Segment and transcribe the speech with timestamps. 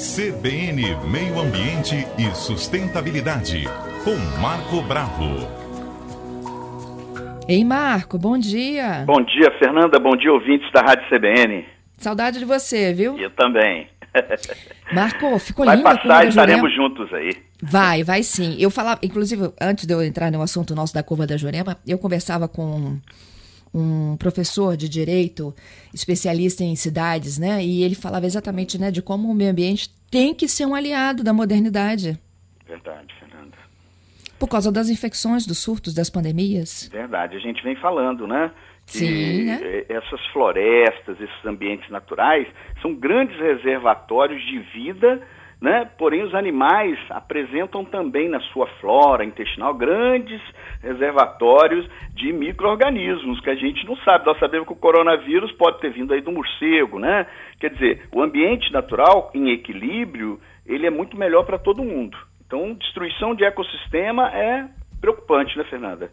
[0.00, 3.64] CBN Meio Ambiente e Sustentabilidade,
[4.02, 5.46] com Marco Bravo.
[7.46, 9.04] Ei, Marco, bom dia.
[9.06, 9.98] Bom dia, Fernanda.
[9.98, 11.66] Bom dia, ouvintes da Rádio CBN.
[11.98, 13.18] Saudade de você, viu?
[13.18, 13.88] Eu também.
[14.90, 16.88] Marco, ficou vai linda a passar e estaremos Jurema.
[16.88, 17.36] juntos aí.
[17.62, 18.56] Vai, vai sim.
[18.58, 21.98] Eu falava, inclusive, antes de eu entrar no assunto nosso da curva da Jurema, eu
[21.98, 22.98] conversava com
[23.72, 25.54] um professor de direito,
[25.94, 27.62] especialista em cidades, né?
[27.64, 31.22] E ele falava exatamente, né, de como o meio ambiente tem que ser um aliado
[31.22, 32.18] da modernidade.
[32.66, 33.56] Verdade, Fernanda.
[34.38, 36.88] Por causa das infecções, dos surtos, das pandemias.
[36.90, 37.36] Verdade.
[37.36, 38.50] A gente vem falando, né?
[38.86, 39.84] Que Sim, né?
[39.88, 42.48] essas florestas, esses ambientes naturais,
[42.82, 45.22] são grandes reservatórios de vida,
[45.60, 45.88] né?
[45.98, 50.40] Porém, os animais apresentam também na sua flora intestinal grandes
[50.82, 54.24] reservatórios de micro-organismos que a gente não sabe.
[54.24, 57.26] Nós sabemos que o coronavírus pode ter vindo aí do morcego, né?
[57.58, 62.16] Quer dizer, o ambiente natural em equilíbrio, ele é muito melhor para todo mundo.
[62.46, 64.66] Então, destruição de ecossistema é
[65.00, 66.10] preocupante, né, Fernanda?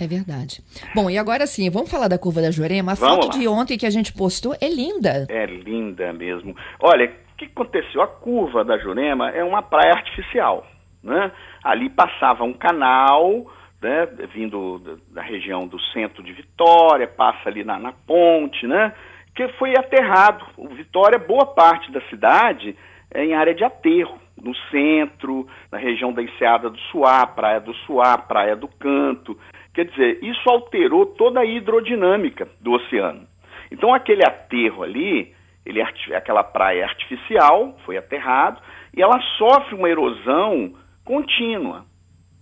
[0.00, 0.60] É verdade.
[0.94, 2.92] Bom, e agora sim, vamos falar da curva da Jurema.
[2.92, 3.40] A Vamos foto lá.
[3.40, 5.26] de ontem que a gente postou é linda.
[5.28, 6.56] É linda mesmo.
[6.80, 8.00] Olha, o que aconteceu?
[8.00, 10.66] A curva da Jurema é uma praia artificial,
[11.02, 11.32] né?
[11.62, 13.44] Ali passava um canal,
[13.82, 14.78] né, vindo
[15.10, 18.92] da- região do centro de Vitória, passa ali na, na ponte, né?
[19.34, 20.44] Que foi aterrado.
[20.56, 22.76] O Vitória, boa parte da cidade
[23.12, 27.74] é em área de aterro, no centro, na região da Enseada do Suá, Praia do
[27.86, 29.36] Suá, Praia do Canto.
[29.72, 33.26] Quer dizer, isso alterou toda a hidrodinâmica do oceano.
[33.72, 38.60] Então aquele aterro ali, ele é arti- aquela praia é artificial, foi aterrado,
[38.96, 41.84] e ela sofre uma erosão contínua.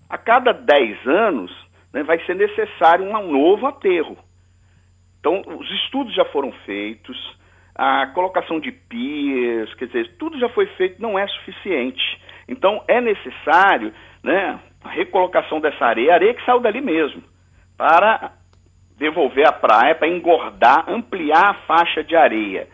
[0.08, 1.50] A cada 10 anos
[1.92, 4.16] né, vai ser necessário um novo aterro.
[5.20, 7.16] Então, os estudos já foram feitos,
[7.74, 12.20] a colocação de piers, quer dizer, tudo já foi feito, não é suficiente.
[12.48, 17.22] Então, é necessário né, a recolocação dessa areia, areia que saiu dali mesmo,
[17.78, 18.32] para
[18.98, 22.68] devolver a praia, para engordar, ampliar a faixa de areia.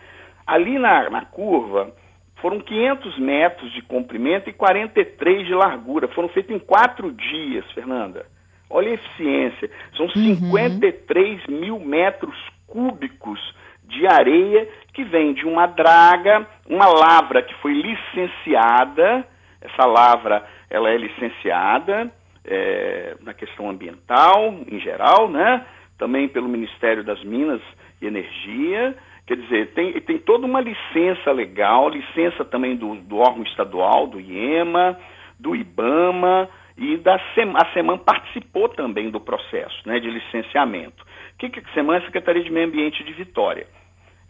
[0.49, 1.93] Ali na, na curva,
[2.41, 6.09] foram 500 metros de comprimento e 43 de largura.
[6.09, 8.25] Foram feitos em quatro dias, Fernanda.
[8.71, 9.71] Olha a eficiência.
[9.95, 12.35] São 53 mil metros
[12.67, 13.39] cúbicos
[13.85, 19.27] de areia que vem de uma draga, uma lavra que foi licenciada.
[19.61, 22.11] Essa lavra, ela é licenciada
[22.43, 25.67] é, na questão ambiental, em geral, né?
[25.99, 27.61] Também pelo Ministério das Minas
[28.01, 28.97] e Energia.
[29.29, 34.19] Quer dizer, tem, tem toda uma licença legal, licença também do, do órgão estadual, do
[34.19, 34.99] IEMA,
[35.39, 41.05] do IBAMA, e da SEM, a SEMAN participou também do processo né, de licenciamento.
[41.35, 43.67] O que, que a SEMAN é a Secretaria de Meio Ambiente de Vitória?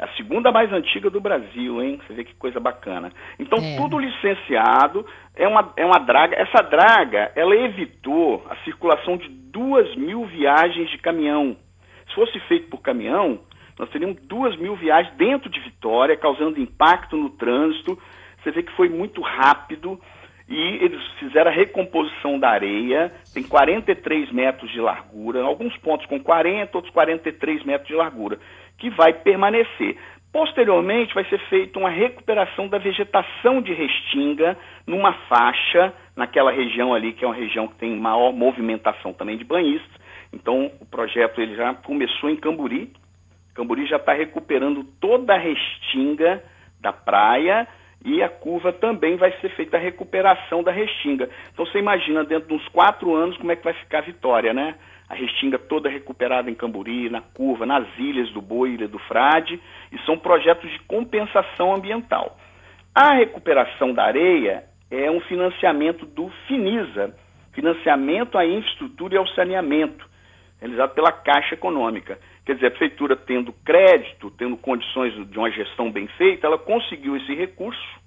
[0.00, 2.00] É a segunda mais antiga do Brasil, hein?
[2.04, 3.12] Você vê que coisa bacana.
[3.38, 3.76] Então, É.
[3.76, 6.34] tudo licenciado, é uma, é uma draga.
[6.34, 11.56] Essa draga, ela evitou a circulação de duas mil viagens de caminhão.
[12.08, 13.40] Se fosse feito por caminhão,
[13.78, 17.98] nós teríamos duas mil viagens dentro de Vitória, causando impacto no trânsito.
[18.42, 20.00] Você vê que foi muito rápido
[20.48, 26.18] e eles fizeram a recomposição da areia, tem 43 metros de largura, alguns pontos com
[26.18, 28.38] 40, outros 43 metros de largura,
[28.78, 29.96] que vai permanecer.
[30.32, 34.56] Posteriormente, vai ser feita uma recuperação da vegetação de restinga
[34.86, 39.44] numa faixa, naquela região ali, que é uma região que tem maior movimentação também de
[39.44, 39.90] banhistas.
[40.32, 42.92] Então, o projeto ele já começou em Camburi.
[43.58, 46.40] Camburi já está recuperando toda a restinga
[46.80, 47.66] da praia
[48.04, 51.28] e a curva também vai ser feita a recuperação da restinga.
[51.52, 54.54] Então você imagina dentro de uns quatro anos como é que vai ficar a Vitória,
[54.54, 54.76] né?
[55.08, 59.60] A restinga toda recuperada em Camburi, na curva, nas ilhas do Boi, Ilha do Frade,
[59.90, 62.38] e são projetos de compensação ambiental.
[62.94, 67.12] A recuperação da areia é um financiamento do FINISA,
[67.52, 70.07] financiamento à infraestrutura e ao saneamento,
[70.60, 72.18] realizado pela Caixa Econômica.
[72.44, 77.16] Quer dizer, a prefeitura tendo crédito, tendo condições de uma gestão bem feita, ela conseguiu
[77.16, 78.00] esse recurso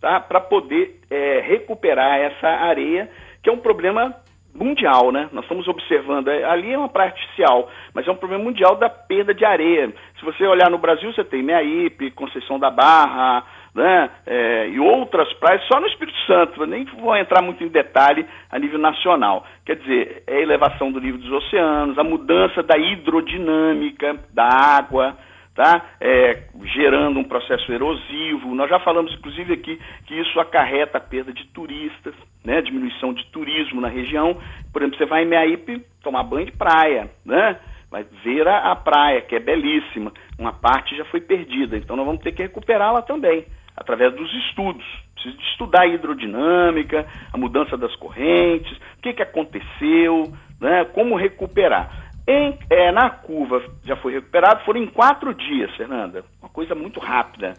[0.00, 3.10] tá, para poder é, recuperar essa areia,
[3.42, 4.14] que é um problema
[4.54, 5.28] mundial, né?
[5.32, 8.88] Nós estamos observando, é, ali é uma praia artificial, mas é um problema mundial da
[8.88, 9.92] perda de areia.
[10.18, 13.44] Se você olhar no Brasil, você tem Meaípe, Conceição da Barra,
[13.74, 14.10] né?
[14.26, 18.58] É, e outras praias, só no Espírito Santo, nem vou entrar muito em detalhe a
[18.58, 19.46] nível nacional.
[19.64, 25.16] Quer dizer, é a elevação do nível dos oceanos, a mudança da hidrodinâmica da água,
[25.54, 25.84] tá?
[26.00, 26.44] É,
[26.74, 28.54] gerando um processo erosivo.
[28.54, 32.14] Nós já falamos, inclusive, aqui que isso acarreta a perda de turistas,
[32.44, 32.60] né?
[32.62, 34.36] Diminuição de turismo na região.
[34.72, 37.58] Por exemplo, você vai em Meaípe tomar banho de praia, né?
[37.90, 40.12] Vai ver a, a praia, que é belíssima.
[40.38, 43.44] Uma parte já foi perdida, então nós vamos ter que recuperá-la também,
[43.80, 44.84] através dos estudos
[45.20, 51.14] Precisa de estudar a hidrodinâmica, a mudança das correntes, o que, que aconteceu, né, como
[51.14, 52.10] recuperar.
[52.26, 56.24] Em, é, na curva já foi recuperado, foram em quatro dias, Fernanda.
[56.40, 57.54] Uma coisa muito rápida.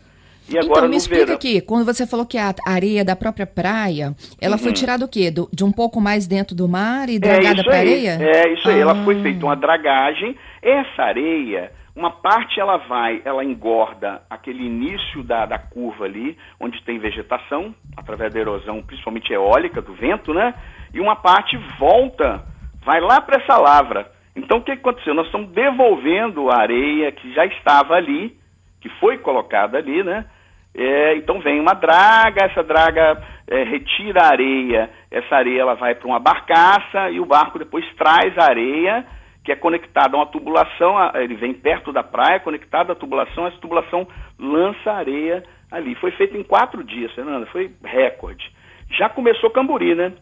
[0.49, 1.35] E agora, então, me explica verão...
[1.35, 4.63] aqui, quando você falou que a areia da própria praia, ela uhum.
[4.63, 5.29] foi tirada o quê?
[5.29, 8.17] Do, de um pouco mais dentro do mar e dragada é para areia?
[8.19, 8.71] É, isso ah.
[8.71, 8.79] aí.
[8.79, 9.21] Ela foi ah.
[9.21, 10.35] feita uma dragagem.
[10.61, 11.71] Essa areia,
[12.01, 17.75] uma parte ela vai, ela engorda aquele início da, da curva ali, onde tem vegetação,
[17.95, 20.55] através da erosão, principalmente eólica, do vento, né?
[20.91, 22.43] E uma parte volta,
[22.83, 24.11] vai lá para essa lavra.
[24.35, 25.13] Então o que aconteceu?
[25.13, 28.35] Nós estamos devolvendo a areia que já estava ali,
[28.81, 30.25] que foi colocada ali, né?
[30.73, 35.93] É, então vem uma draga, essa draga é, retira a areia, essa areia ela vai
[35.93, 39.05] para uma barcaça e o barco depois traz a areia,
[39.43, 43.57] que é conectada a uma tubulação, ele vem perto da praia, conectado à tubulação, essa
[43.57, 44.07] tubulação
[44.37, 45.95] lança a areia ali.
[45.95, 48.51] Foi feito em quatro dias, Fernanda, foi recorde.
[48.91, 50.13] Já começou Camburi, né?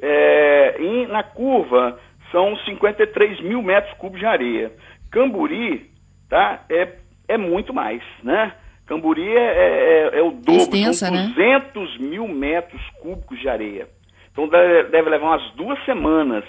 [0.00, 1.98] É, em, na curva
[2.30, 4.72] são 53 mil metros cúbicos de areia.
[5.10, 5.90] Camburi
[6.28, 6.96] tá, é,
[7.28, 8.52] é muito mais, né?
[8.86, 12.06] Camburi é, é, é, é o dobro, Extensa, são 200 né?
[12.06, 13.88] mil metros cúbicos de areia.
[14.32, 16.44] Então deve, deve, levar umas duas semanas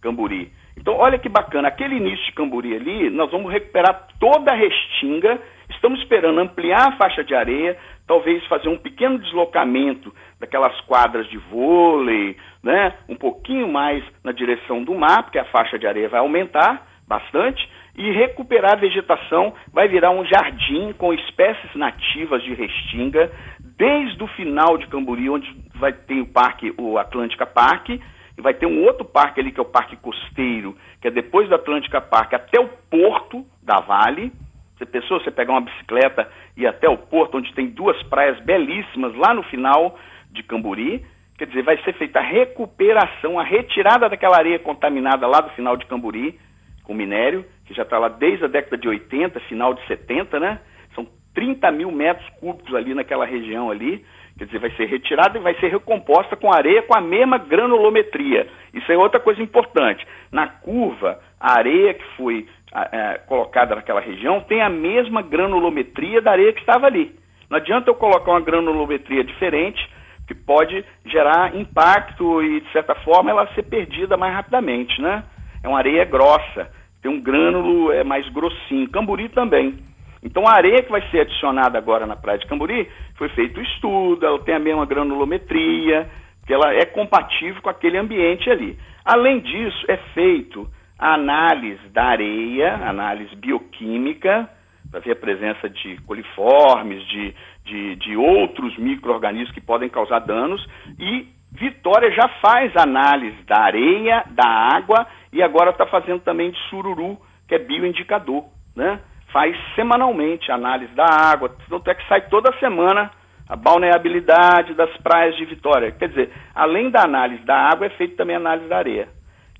[0.00, 0.52] Camburi.
[0.80, 5.38] Então olha que bacana, aquele início de Camburi ali, nós vamos recuperar toda a restinga,
[5.68, 11.36] estamos esperando ampliar a faixa de areia, talvez fazer um pequeno deslocamento daquelas quadras de
[11.36, 16.20] vôlei, né, um pouquinho mais na direção do mar, porque a faixa de areia vai
[16.20, 23.30] aumentar bastante, e recuperar a vegetação vai virar um jardim com espécies nativas de restinga,
[23.76, 28.00] desde o final de Camburi, onde vai ter o parque, o Atlântica Parque,
[28.40, 31.46] e vai ter um outro parque ali que é o Parque Costeiro, que é depois
[31.46, 34.32] do Atlântica Parque até o porto da Vale,
[34.78, 36.26] você pensou você pegar uma bicicleta
[36.56, 39.98] e ir até o porto, onde tem duas praias belíssimas lá no final
[40.32, 41.04] de Camburi?
[41.36, 45.76] Quer dizer, vai ser feita a recuperação, a retirada daquela areia contaminada lá do final
[45.76, 46.40] de Camburi,
[46.82, 50.60] com minério, que já está lá desde a década de 80, final de 70, né?
[50.94, 54.02] São 30 mil metros cúbicos ali naquela região ali.
[54.40, 58.48] Quer dizer, vai ser retirada e vai ser recomposta com areia com a mesma granulometria.
[58.72, 60.02] Isso é outra coisa importante.
[60.32, 66.30] Na curva, a areia que foi é, colocada naquela região tem a mesma granulometria da
[66.30, 67.14] areia que estava ali.
[67.50, 69.86] Não adianta eu colocar uma granulometria diferente,
[70.26, 75.22] que pode gerar impacto e, de certa forma, ela ser perdida mais rapidamente, né?
[75.62, 76.70] É uma areia grossa,
[77.02, 78.88] tem um grânulo é, mais grossinho.
[78.88, 79.89] Camburi também.
[80.22, 83.62] Então, a areia que vai ser adicionada agora na praia de Camburi, foi feito o
[83.62, 86.10] estudo, ela tem a mesma granulometria,
[86.46, 88.78] que ela é compatível com aquele ambiente ali.
[89.04, 90.68] Além disso, é feito
[90.98, 94.48] a análise da areia, análise bioquímica,
[94.90, 97.34] para ver a presença de coliformes, de,
[97.64, 100.66] de, de outros micro-organismos que podem causar danos,
[100.98, 106.58] e Vitória já faz análise da areia, da água, e agora está fazendo também de
[106.68, 107.18] sururu,
[107.48, 108.44] que é bioindicador,
[108.76, 109.00] né?
[109.32, 113.10] Faz semanalmente a análise da água, tanto é que sai toda semana
[113.48, 115.90] a balneabilidade das praias de Vitória.
[115.92, 119.08] Quer dizer, além da análise da água, é feita também a análise da areia.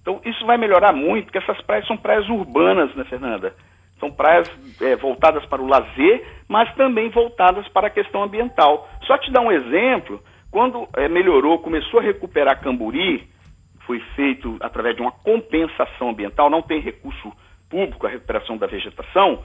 [0.01, 3.55] Então, isso vai melhorar muito, porque essas praias são praias urbanas, né, Fernanda?
[3.99, 4.49] São praias
[4.81, 8.89] é, voltadas para o lazer, mas também voltadas para a questão ambiental.
[9.07, 13.29] Só te dar um exemplo, quando é, melhorou, começou a recuperar Camburi,
[13.87, 17.33] foi feito através de uma compensação ambiental, não tem recurso
[17.69, 19.43] público a recuperação da vegetação,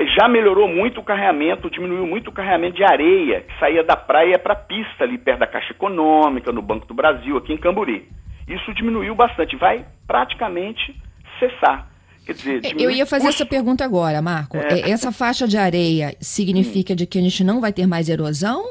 [0.00, 4.38] já melhorou muito o carreamento, diminuiu muito o carreamento de areia que saía da praia
[4.38, 8.08] para a pista ali perto da Caixa Econômica, no Banco do Brasil, aqui em Camburi.
[8.48, 10.94] Isso diminuiu bastante, vai praticamente
[11.38, 11.88] cessar.
[12.24, 13.42] Quer dizer, Eu ia fazer custo.
[13.42, 14.56] essa pergunta agora, Marco.
[14.56, 14.80] É.
[14.80, 16.96] é essa faixa de areia significa hum.
[16.96, 18.62] de que a gente não vai ter mais erosão?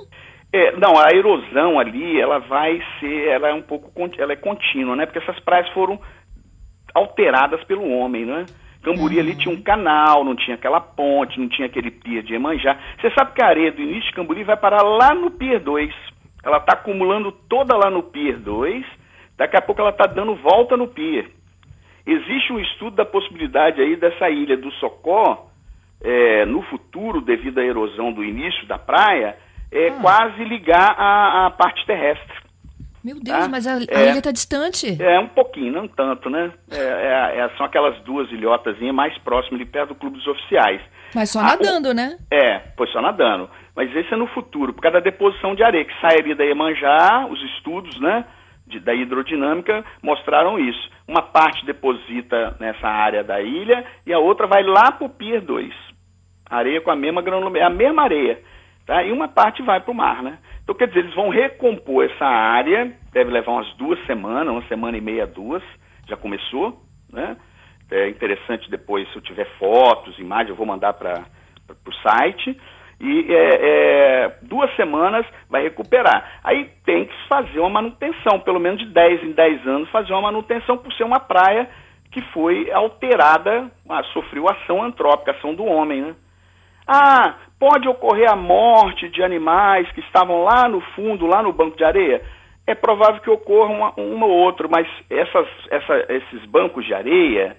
[0.54, 4.96] É, não, a erosão ali, ela vai ser, ela é um pouco, ela é contínua,
[4.96, 5.06] né?
[5.06, 6.00] Porque essas praias foram
[6.94, 8.46] alteradas pelo homem, né?
[8.82, 12.78] Camburi ali tinha um canal, não tinha aquela ponte, não tinha aquele pier de Emanjá.
[13.00, 15.94] Você sabe que a areia do início de Camburi vai parar lá no Pier 2.
[16.44, 18.84] Ela está acumulando toda lá no Pier 2,
[19.38, 21.30] daqui a pouco ela está dando volta no Pier.
[22.06, 25.48] Existe um estudo da possibilidade aí dessa ilha do Socó,
[26.04, 29.38] é, no futuro, devido à erosão do início da praia,
[29.72, 29.92] é, ah.
[30.02, 32.42] quase ligar à, parte terrestre.
[33.04, 33.48] Meu Deus, tá?
[33.50, 35.02] mas a, a é, ilha está distante.
[35.02, 36.52] É, um pouquinho, não tanto, né?
[36.70, 40.82] É, é, é são aquelas duas ilhotas mais próximas, ali perto do Clube dos Oficiais.
[41.16, 42.18] Mas só nadando, né?
[42.30, 43.50] É, pois só nadando.
[43.76, 46.44] Mas esse é no futuro, por causa da deposição de areia, que sai ali da
[46.44, 48.26] Iemanjá, os estudos, né?
[48.68, 50.90] De, da hidrodinâmica mostraram isso.
[51.08, 55.42] Uma parte deposita nessa área da ilha e a outra vai lá para o Pier
[55.42, 55.74] 2.
[56.50, 58.40] Areia com a mesma granulometria, a mesma areia.
[58.86, 59.04] Tá?
[59.04, 60.22] E uma parte vai para o mar.
[60.22, 60.38] Né?
[60.64, 64.98] Então, quer dizer, eles vão recompor essa área, deve levar umas duas semanas, uma semana
[64.98, 65.64] e meia, duas,
[66.08, 66.80] já começou,
[67.12, 67.38] né?
[67.90, 71.26] É interessante depois, se eu tiver fotos, imagens, eu vou mandar para
[71.68, 72.58] o site.
[73.02, 76.40] E é, é, duas semanas vai recuperar.
[76.44, 80.22] Aí tem que fazer uma manutenção, pelo menos de 10 em 10 anos, fazer uma
[80.22, 81.68] manutenção por ser uma praia
[82.12, 86.16] que foi alterada, ah, sofreu ação antrópica, ação do homem, né?
[86.88, 91.78] Ah, pode ocorrer a morte de animais que estavam lá no fundo, lá no banco
[91.78, 92.22] de areia?
[92.66, 97.58] É provável que ocorra uma, uma ou outra, mas essas, essa, esses bancos de areia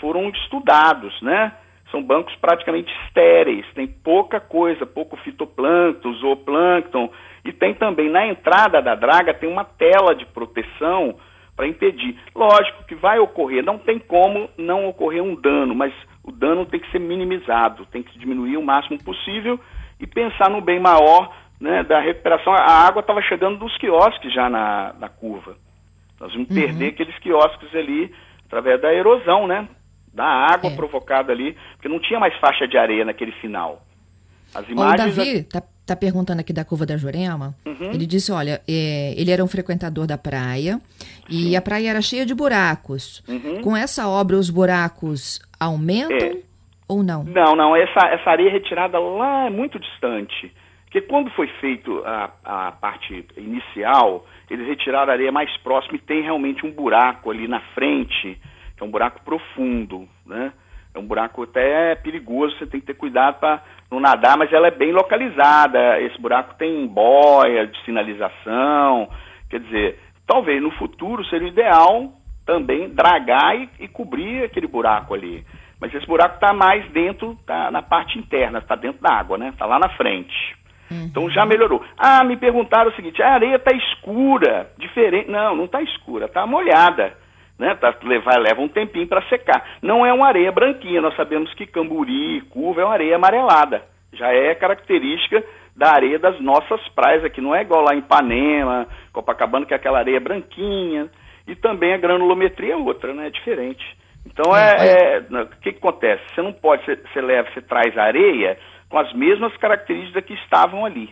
[0.00, 1.52] foram estudados, né?
[1.90, 7.10] São bancos praticamente estéreis, tem pouca coisa, pouco fitoplâncton, zooplâncton,
[7.44, 11.16] e tem também na entrada da draga tem uma tela de proteção
[11.56, 12.18] para impedir.
[12.34, 15.92] Lógico que vai ocorrer, não tem como não ocorrer um dano, mas
[16.24, 19.58] o dano tem que ser minimizado, tem que diminuir o máximo possível
[20.00, 22.52] e pensar no bem maior né, da recuperação.
[22.52, 25.56] A água estava chegando dos quiosques já na, na curva.
[26.18, 26.54] Nós vamos uhum.
[26.54, 28.12] perder aqueles quiosques ali
[28.46, 29.68] através da erosão, né?
[30.12, 30.76] Da água é.
[30.76, 33.82] provocada ali, porque não tinha mais faixa de areia naquele final.
[34.54, 35.14] As imagens.
[35.14, 37.54] O Davi tá, tá perguntando aqui da curva da Jurema.
[37.66, 37.92] Uhum.
[37.92, 40.80] Ele disse: olha, é, ele era um frequentador da praia
[41.28, 41.56] e Sim.
[41.56, 43.22] a praia era cheia de buracos.
[43.28, 43.60] Uhum.
[43.60, 46.36] Com essa obra, os buracos aumentam é.
[46.88, 47.24] ou não?
[47.24, 47.76] Não, não.
[47.76, 50.52] Essa, essa areia retirada lá é muito distante.
[50.84, 55.98] Porque quando foi feito a, a parte inicial, eles retiraram a areia mais próxima e
[55.98, 58.38] tem realmente um buraco ali na frente,
[58.76, 60.52] que é um buraco profundo, né?
[60.94, 64.68] É um buraco até perigoso, você tem que ter cuidado para não nadar, mas ela
[64.68, 66.00] é bem localizada.
[66.00, 69.08] Esse buraco tem boia de sinalização.
[69.48, 72.12] Quer dizer, talvez no futuro seria ideal
[72.44, 75.44] também dragar e, e cobrir aquele buraco ali.
[75.80, 79.48] Mas esse buraco está mais dentro, tá na parte interna, está dentro da água, né?
[79.48, 80.56] Está lá na frente.
[80.90, 81.06] Uhum.
[81.06, 81.82] Então já melhorou.
[81.96, 85.30] Ah, me perguntaram o seguinte: a areia está escura, diferente.
[85.30, 87.21] Não, não está escura, está molhada
[87.62, 87.76] né?
[87.76, 89.64] Tá, levar, leva um tempinho para secar.
[89.80, 93.82] Não é uma areia branquinha, nós sabemos que Camburi, Curva é uma areia amarelada.
[94.12, 95.42] Já é característica
[95.74, 99.76] da areia das nossas praias aqui, não é igual lá em Ipanema, Copacabana, que é
[99.76, 101.08] aquela areia branquinha,
[101.46, 103.28] e também a granulometria é outra, né?
[103.28, 103.84] É diferente.
[104.26, 106.22] Então, é, é, é o que, que, acontece?
[106.34, 110.84] Você não pode, você, você leva, você traz areia com as mesmas características que estavam
[110.84, 111.10] ali.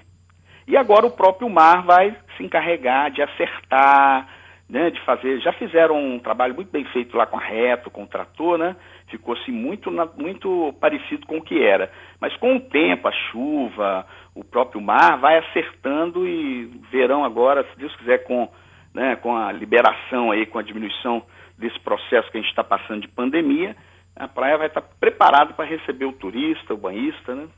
[0.67, 4.29] E agora o próprio mar vai se encarregar de acertar,
[4.71, 8.05] né, de fazer, já fizeram um trabalho muito bem feito lá com a reto, com
[8.05, 8.77] o trator, né?
[9.09, 11.91] Ficou assim muito, muito parecido com o que era.
[12.21, 17.79] Mas com o tempo, a chuva, o próprio mar vai acertando e verão agora, se
[17.81, 18.49] Deus quiser, com,
[18.95, 21.21] né, com a liberação aí, com a diminuição
[21.59, 23.75] desse processo que a gente está passando de pandemia,
[24.15, 27.49] a praia vai estar preparada para receber o turista, o banhista, né?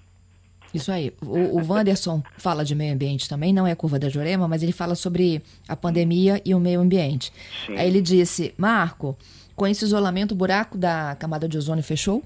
[0.74, 1.12] Isso aí.
[1.22, 4.62] O, o Wanderson fala de meio ambiente também, não é a curva da Jurema, mas
[4.62, 7.30] ele fala sobre a pandemia e o meio ambiente.
[7.66, 7.76] Sim.
[7.76, 9.16] Aí ele disse, Marco,
[9.54, 12.22] com esse isolamento, o buraco da camada de ozônio fechou?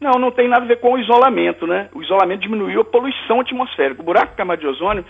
[0.00, 1.88] Não, não tem nada a ver com o isolamento, né?
[1.94, 4.02] O isolamento diminuiu a poluição atmosférica.
[4.02, 5.04] O buraco da camada de ozônio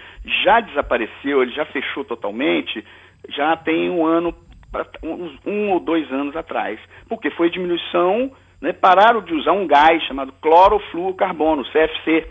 [0.44, 2.84] já desapareceu, ele já fechou totalmente,
[3.30, 4.32] já tem um ano,
[5.44, 6.78] um, ou dois anos atrás.
[7.08, 8.30] Porque foi diminuição,
[8.60, 8.72] né?
[8.72, 12.28] Pararam de usar um gás chamado clorofluorcarbono, CFC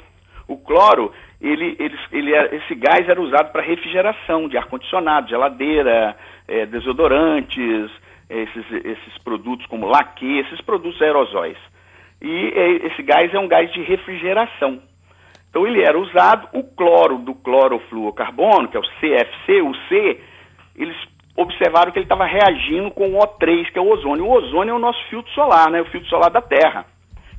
[0.47, 1.11] o cloro,
[1.41, 6.15] ele, ele, ele, esse gás era usado para refrigeração de ar-condicionado, geladeira,
[6.47, 7.91] é, desodorantes,
[8.29, 11.57] esses, esses produtos como laque, esses produtos aerosóis.
[12.21, 14.81] E é, esse gás é um gás de refrigeração.
[15.49, 20.21] Então ele era usado, o cloro do clorofluorcarbono, que é o CFC, o C,
[20.75, 20.95] eles
[21.37, 24.25] observaram que ele estava reagindo com o O3, que é o ozônio.
[24.25, 25.81] O ozônio é o nosso filtro solar, né?
[25.81, 26.85] o filtro solar da Terra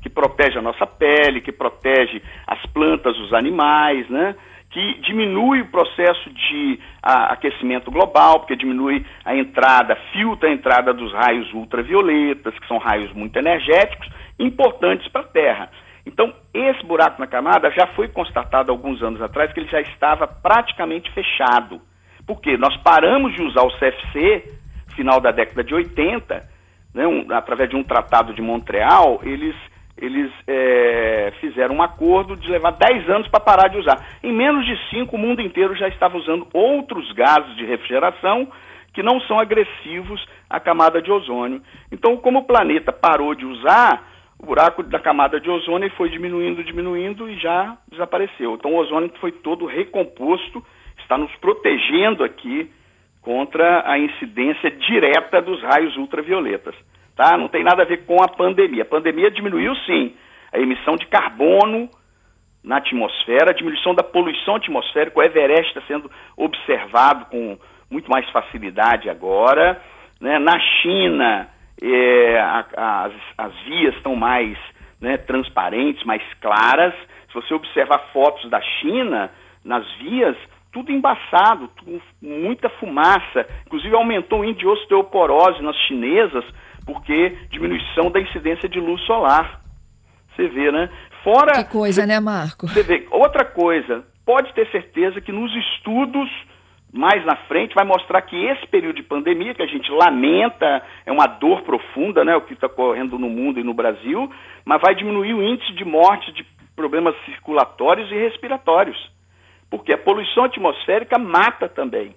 [0.07, 4.35] que protege a nossa pele, que protege as plantas, os animais, né?
[4.69, 10.93] que diminui o processo de a, aquecimento global, porque diminui a entrada, filtra a entrada
[10.93, 14.07] dos raios ultravioletas, que são raios muito energéticos,
[14.39, 15.69] importantes para a Terra.
[16.05, 20.25] Então, esse buraco na camada já foi constatado alguns anos atrás que ele já estava
[20.25, 21.81] praticamente fechado.
[22.25, 22.55] Por quê?
[22.57, 24.53] Nós paramos de usar o CFC,
[24.95, 26.49] final da década de 80,
[26.93, 29.55] né, um, através de um tratado de Montreal, eles
[29.97, 33.97] eles é, fizeram um acordo de levar 10 anos para parar de usar.
[34.23, 38.47] Em menos de 5, o mundo inteiro já estava usando outros gases de refrigeração
[38.93, 41.61] que não são agressivos à camada de ozônio.
[41.91, 44.07] Então, como o planeta parou de usar,
[44.39, 48.55] o buraco da camada de ozônio foi diminuindo, diminuindo e já desapareceu.
[48.55, 50.63] Então, o ozônio foi todo recomposto,
[50.99, 52.71] está nos protegendo aqui
[53.21, 56.75] contra a incidência direta dos raios ultravioletas
[57.17, 57.35] tá?
[57.35, 58.83] Não tem nada a ver com a pandemia.
[58.83, 60.13] A pandemia diminuiu sim
[60.53, 61.89] a emissão de carbono
[62.63, 67.57] na atmosfera, a diminuição da poluição atmosférica, o Everest está sendo observado com
[67.89, 69.81] muito mais facilidade agora.
[70.19, 70.37] Né?
[70.37, 71.49] Na China,
[71.81, 74.57] é, a, as, as vias estão mais
[74.99, 76.93] né, transparentes, mais claras.
[77.27, 79.31] Se você observar fotos da China,
[79.63, 80.35] nas vias,
[80.71, 83.47] tudo embaçado, tudo, muita fumaça.
[83.65, 86.43] Inclusive aumentou o índice de osteoporose nas chinesas,
[86.87, 89.61] porque diminuição da incidência de luz solar.
[90.33, 90.89] Você vê, né?
[91.23, 91.63] Fora.
[91.63, 92.67] Que coisa, cê, né, Marco?
[92.67, 93.05] Você vê.
[93.11, 96.29] Outra coisa, pode ter certeza que nos estudos
[96.91, 101.11] mais na frente vai mostrar que esse período de pandemia, que a gente lamenta, é
[101.11, 104.31] uma dor profunda, né, o que está ocorrendo no mundo e no Brasil,
[104.63, 108.97] mas vai diminuir o índice de morte de problemas circulatórios e respiratórios.
[109.69, 112.15] Porque a poluição atmosférica mata também,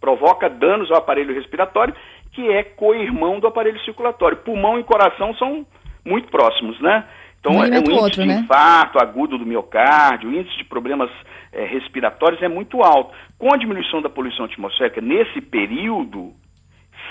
[0.00, 1.94] provoca danos ao aparelho respiratório,
[2.32, 4.38] que é co-irmão do aparelho circulatório.
[4.38, 5.66] Pulmão e coração são
[6.04, 7.04] muito próximos, né?
[7.38, 8.40] Então, um é, o índice outro, de né?
[8.40, 11.10] infarto agudo do miocárdio, o índice de problemas
[11.52, 13.12] é, respiratórios é muito alto.
[13.36, 16.32] Com a diminuição da poluição atmosférica nesse período,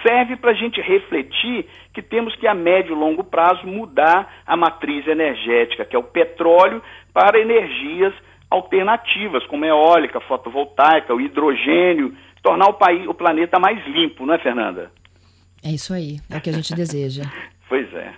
[0.07, 4.55] serve para a gente refletir que temos que, a médio e longo prazo, mudar a
[4.55, 6.81] matriz energética, que é o petróleo,
[7.13, 8.13] para energias
[8.49, 14.39] alternativas, como eólica, fotovoltaica, o hidrogênio, tornar o, país, o planeta mais limpo, não é,
[14.39, 14.91] Fernanda?
[15.63, 17.23] É isso aí, é o que a gente deseja.
[17.71, 18.13] Pois é.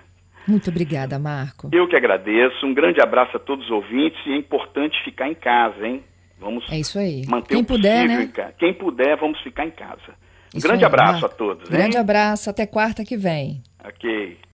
[0.48, 1.70] Muito obrigada, Marco.
[1.72, 2.66] Eu que agradeço.
[2.66, 6.04] Um grande abraço a todos os ouvintes e é importante ficar em casa, hein?
[6.40, 7.22] Vamos é isso aí.
[7.28, 8.32] manter Quem o puder, né?
[8.58, 10.02] Quem puder, vamos ficar em casa.
[10.54, 11.26] Um isso grande aí, abraço Marco.
[11.28, 11.70] a todos.
[11.70, 12.02] Grande hein?
[12.02, 13.62] abraço, até quarta que vem.
[13.86, 14.38] Ok.